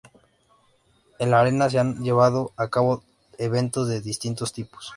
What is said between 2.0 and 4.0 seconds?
llevado a cabo eventos